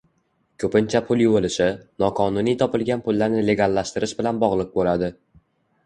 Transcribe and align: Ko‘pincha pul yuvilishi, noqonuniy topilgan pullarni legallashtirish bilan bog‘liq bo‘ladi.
Ko‘pincha 0.61 1.01
pul 1.09 1.21
yuvilishi, 1.25 1.67
noqonuniy 2.05 2.57
topilgan 2.65 3.07
pullarni 3.11 3.47
legallashtirish 3.53 4.19
bilan 4.23 4.45
bog‘liq 4.47 4.77
bo‘ladi. 4.81 5.17